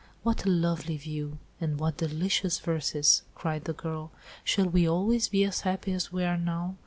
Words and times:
"What 0.23 0.45
a 0.45 0.49
lovely 0.49 0.97
view! 0.97 1.37
and 1.59 1.79
what 1.79 1.97
delicious 1.97 2.57
verses," 2.57 3.21
cried 3.35 3.65
the 3.65 3.73
girl. 3.73 4.09
"Shall 4.43 4.65
we 4.65 4.89
always 4.89 5.27
be 5.27 5.43
as 5.45 5.61
happy 5.61 5.93
as 5.93 6.11
we 6.11 6.23
are 6.23 6.37
now? 6.37 6.77